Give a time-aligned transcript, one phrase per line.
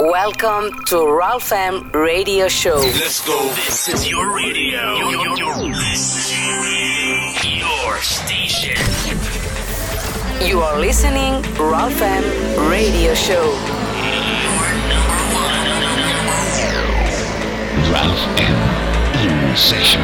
[0.00, 2.78] Welcome to Ralph M Radio Show.
[2.78, 3.38] Let's go.
[3.54, 4.96] This is your radio.
[4.96, 5.36] Your, your,
[7.38, 8.76] your station.
[10.44, 12.24] You are listening Ralph M
[12.68, 13.44] Radio Show.
[13.44, 15.70] Your number one.
[17.92, 18.58] Ralph M
[19.22, 20.02] in session.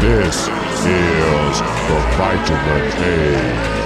[0.00, 3.83] This is the Vitamin Age.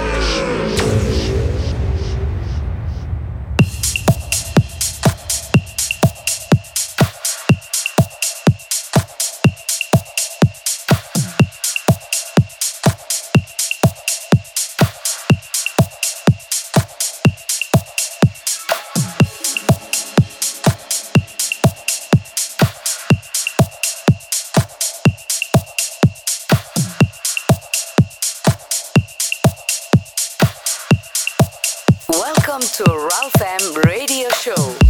[32.59, 34.88] Welcome to Ralph M Radio Show.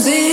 [0.00, 0.29] sometimes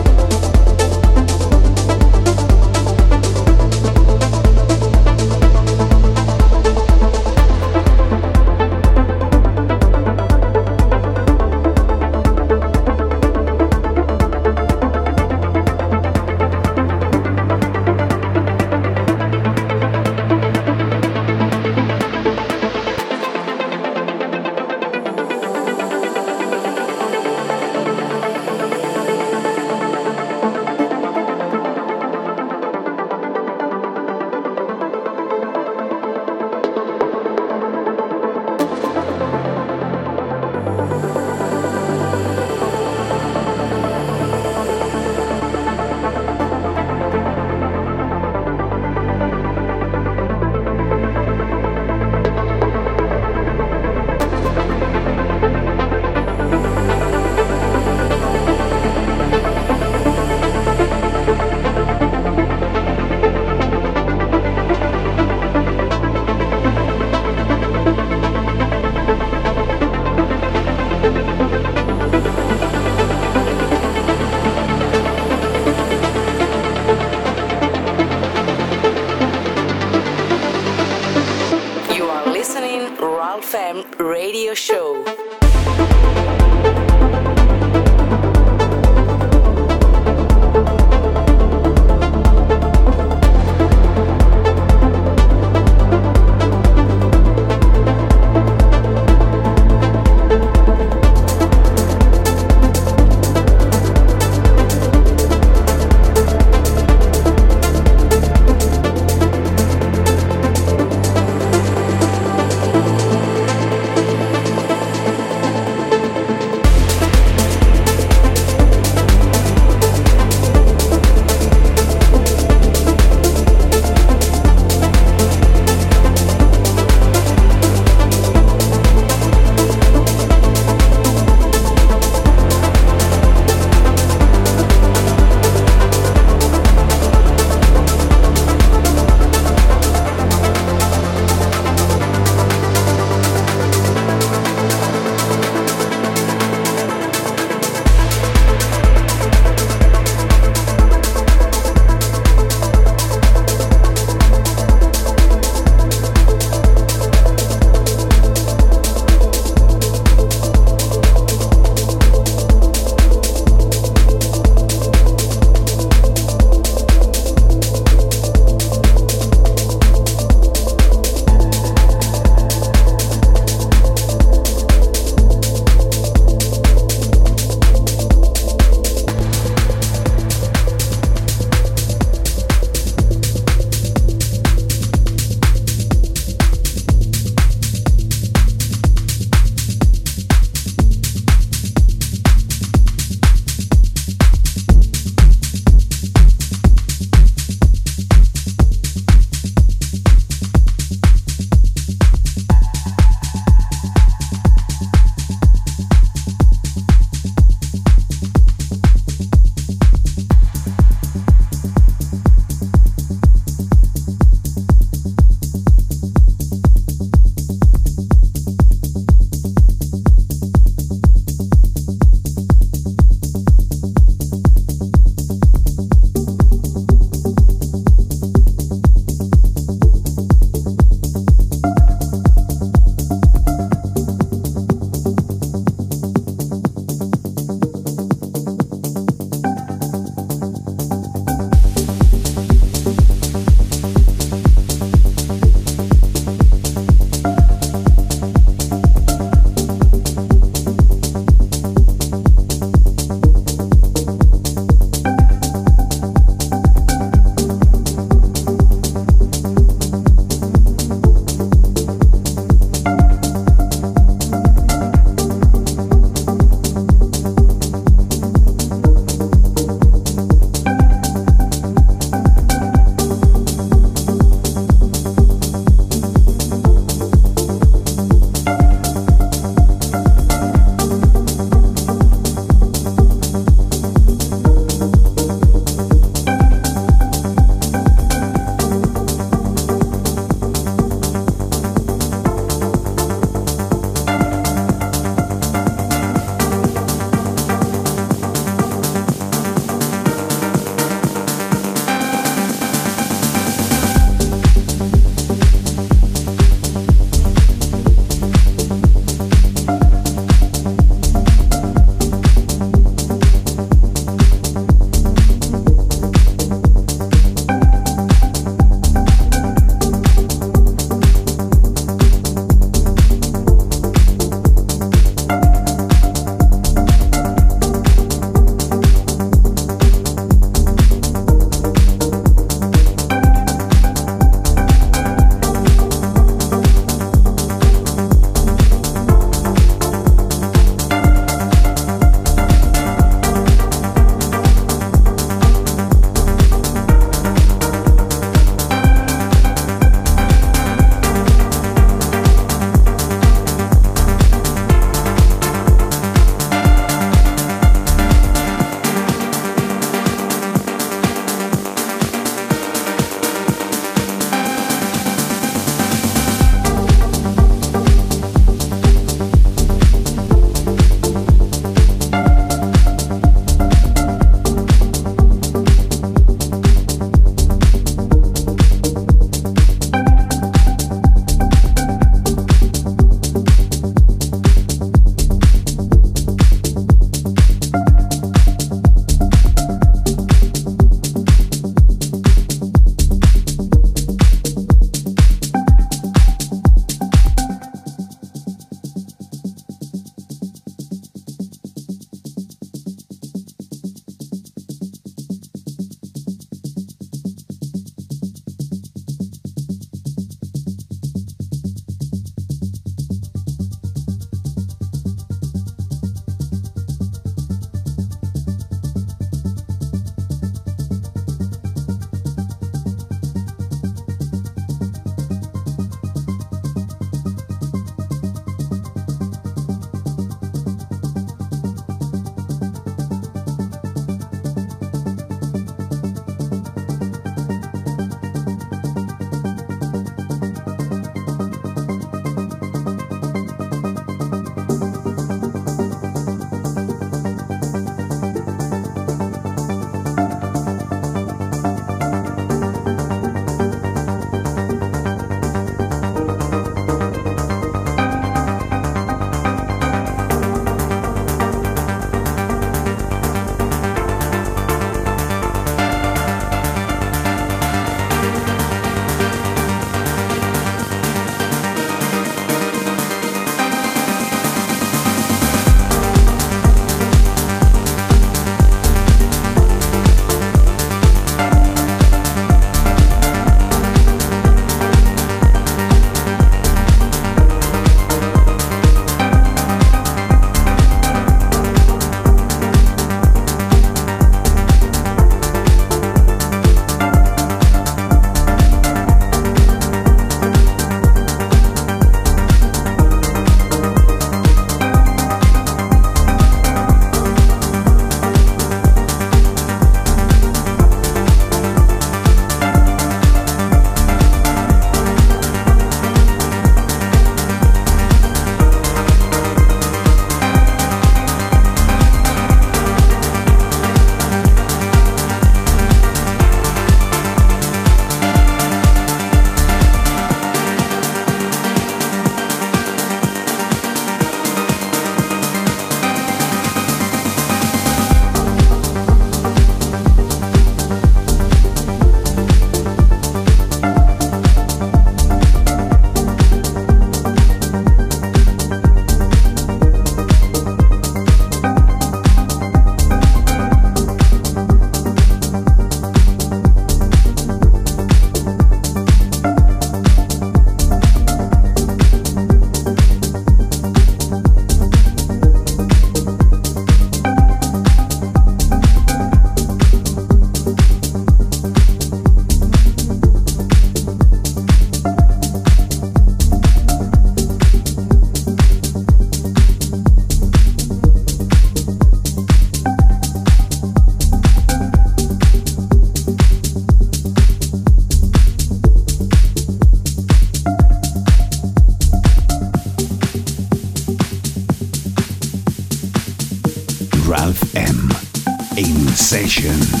[599.59, 600.00] In